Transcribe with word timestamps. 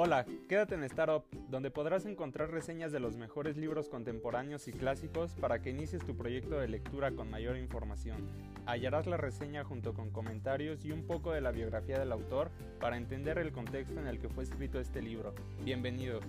Hola, 0.00 0.26
quédate 0.48 0.76
en 0.76 0.84
Startup, 0.84 1.24
donde 1.50 1.72
podrás 1.72 2.06
encontrar 2.06 2.52
reseñas 2.52 2.92
de 2.92 3.00
los 3.00 3.16
mejores 3.16 3.56
libros 3.56 3.88
contemporáneos 3.88 4.68
y 4.68 4.72
clásicos 4.72 5.34
para 5.34 5.60
que 5.60 5.70
inicies 5.70 6.06
tu 6.06 6.16
proyecto 6.16 6.60
de 6.60 6.68
lectura 6.68 7.10
con 7.10 7.28
mayor 7.28 7.56
información. 7.56 8.28
Hallarás 8.64 9.08
la 9.08 9.16
reseña 9.16 9.64
junto 9.64 9.94
con 9.94 10.10
comentarios 10.10 10.84
y 10.84 10.92
un 10.92 11.04
poco 11.04 11.32
de 11.32 11.40
la 11.40 11.50
biografía 11.50 11.98
del 11.98 12.12
autor 12.12 12.52
para 12.78 12.96
entender 12.96 13.38
el 13.38 13.50
contexto 13.50 13.98
en 13.98 14.06
el 14.06 14.20
que 14.20 14.28
fue 14.28 14.44
escrito 14.44 14.78
este 14.78 15.02
libro. 15.02 15.34
Bienvenido. 15.64 16.20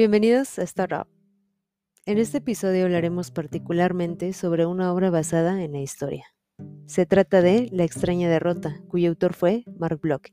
Bienvenidos 0.00 0.58
a 0.58 0.62
Startup. 0.62 1.06
En 2.06 2.16
este 2.16 2.38
episodio 2.38 2.86
hablaremos 2.86 3.30
particularmente 3.30 4.32
sobre 4.32 4.64
una 4.64 4.94
obra 4.94 5.10
basada 5.10 5.62
en 5.62 5.72
la 5.72 5.80
historia. 5.80 6.24
Se 6.86 7.04
trata 7.04 7.42
de 7.42 7.68
La 7.70 7.84
extraña 7.84 8.30
derrota, 8.30 8.80
cuyo 8.88 9.10
autor 9.10 9.34
fue 9.34 9.62
Mark 9.78 10.00
Bloch, 10.00 10.28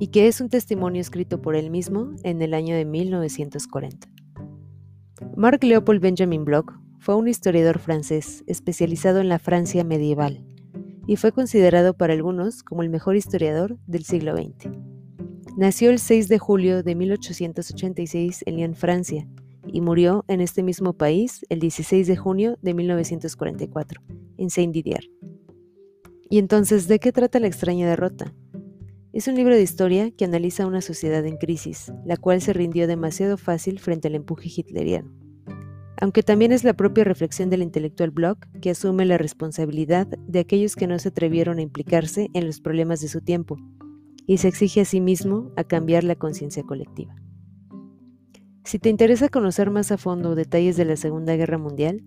y 0.00 0.08
que 0.08 0.26
es 0.26 0.40
un 0.40 0.48
testimonio 0.48 1.00
escrito 1.00 1.40
por 1.40 1.54
él 1.54 1.70
mismo 1.70 2.16
en 2.24 2.42
el 2.42 2.52
año 2.52 2.74
de 2.74 2.84
1940. 2.84 4.08
Mark 5.36 5.62
Leopold 5.62 6.00
Benjamin 6.00 6.44
Bloch 6.44 6.72
fue 6.98 7.14
un 7.14 7.28
historiador 7.28 7.78
francés 7.78 8.42
especializado 8.48 9.20
en 9.20 9.28
la 9.28 9.38
Francia 9.38 9.84
medieval 9.84 10.44
y 11.06 11.14
fue 11.14 11.30
considerado 11.30 11.94
para 11.94 12.12
algunos 12.12 12.64
como 12.64 12.82
el 12.82 12.90
mejor 12.90 13.14
historiador 13.14 13.78
del 13.86 14.02
siglo 14.02 14.34
XX. 14.34 14.79
Nació 15.60 15.90
el 15.90 15.98
6 15.98 16.28
de 16.28 16.38
julio 16.38 16.82
de 16.82 16.94
1886 16.94 18.44
en 18.46 18.56
Lyon, 18.56 18.74
Francia, 18.74 19.28
y 19.66 19.82
murió 19.82 20.24
en 20.26 20.40
este 20.40 20.62
mismo 20.62 20.94
país 20.94 21.44
el 21.50 21.60
16 21.60 22.06
de 22.06 22.16
junio 22.16 22.56
de 22.62 22.72
1944, 22.72 24.00
en 24.38 24.48
Saint-Didier. 24.48 25.10
¿Y 26.30 26.38
entonces 26.38 26.88
de 26.88 26.98
qué 26.98 27.12
trata 27.12 27.40
la 27.40 27.46
extraña 27.46 27.86
derrota? 27.86 28.32
Es 29.12 29.28
un 29.28 29.34
libro 29.34 29.54
de 29.54 29.60
historia 29.60 30.10
que 30.10 30.24
analiza 30.24 30.66
una 30.66 30.80
sociedad 30.80 31.26
en 31.26 31.36
crisis, 31.36 31.92
la 32.06 32.16
cual 32.16 32.40
se 32.40 32.54
rindió 32.54 32.86
demasiado 32.86 33.36
fácil 33.36 33.80
frente 33.80 34.08
al 34.08 34.14
empuje 34.14 34.48
hitleriano. 34.48 35.12
Aunque 36.00 36.22
también 36.22 36.52
es 36.52 36.64
la 36.64 36.72
propia 36.72 37.04
reflexión 37.04 37.50
del 37.50 37.60
intelectual 37.60 38.12
Bloch 38.12 38.38
que 38.62 38.70
asume 38.70 39.04
la 39.04 39.18
responsabilidad 39.18 40.06
de 40.06 40.38
aquellos 40.38 40.74
que 40.74 40.86
no 40.86 40.98
se 40.98 41.10
atrevieron 41.10 41.58
a 41.58 41.62
implicarse 41.62 42.30
en 42.32 42.46
los 42.46 42.62
problemas 42.62 43.02
de 43.02 43.08
su 43.08 43.20
tiempo, 43.20 43.58
y 44.30 44.38
se 44.38 44.46
exige 44.46 44.82
a 44.82 44.84
sí 44.84 45.00
mismo 45.00 45.50
a 45.56 45.64
cambiar 45.64 46.04
la 46.04 46.14
conciencia 46.14 46.62
colectiva. 46.62 47.16
Si 48.62 48.78
te 48.78 48.88
interesa 48.88 49.28
conocer 49.28 49.72
más 49.72 49.90
a 49.90 49.98
fondo 49.98 50.36
detalles 50.36 50.76
de 50.76 50.84
la 50.84 50.94
Segunda 50.94 51.34
Guerra 51.34 51.58
Mundial, 51.58 52.04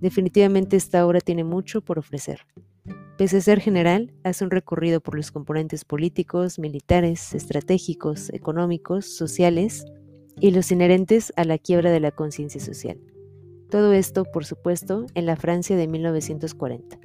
definitivamente 0.00 0.78
esta 0.78 1.06
obra 1.06 1.20
tiene 1.20 1.44
mucho 1.44 1.82
por 1.82 1.98
ofrecer. 1.98 2.40
Pese 3.18 3.36
a 3.36 3.40
ser 3.42 3.60
general, 3.60 4.14
hace 4.24 4.44
un 4.44 4.50
recorrido 4.50 5.02
por 5.02 5.14
los 5.14 5.30
componentes 5.30 5.84
políticos, 5.84 6.58
militares, 6.58 7.34
estratégicos, 7.34 8.32
económicos, 8.32 9.04
sociales 9.04 9.84
y 10.40 10.52
los 10.52 10.72
inherentes 10.72 11.34
a 11.36 11.44
la 11.44 11.58
quiebra 11.58 11.90
de 11.90 12.00
la 12.00 12.12
conciencia 12.12 12.62
social. 12.62 12.98
Todo 13.70 13.92
esto, 13.92 14.24
por 14.24 14.46
supuesto, 14.46 15.04
en 15.12 15.26
la 15.26 15.36
Francia 15.36 15.76
de 15.76 15.86
1940. 15.86 16.98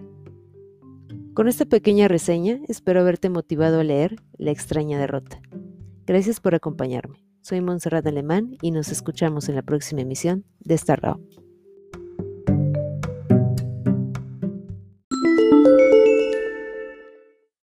Con 1.34 1.48
esta 1.48 1.66
pequeña 1.66 2.08
reseña 2.08 2.60
espero 2.68 3.00
haberte 3.00 3.28
motivado 3.28 3.80
a 3.80 3.84
leer 3.84 4.18
La 4.38 4.52
extraña 4.52 5.00
derrota. 5.00 5.42
Gracias 6.06 6.40
por 6.40 6.54
acompañarme. 6.54 7.26
Soy 7.42 7.60
Montserrat 7.60 8.06
Alemán 8.06 8.56
y 8.62 8.70
nos 8.70 8.90
escuchamos 8.90 9.50
en 9.50 9.56
la 9.56 9.64
próxima 9.64 10.02
emisión 10.02 10.46
de 10.60 10.76
Startup. 10.76 11.20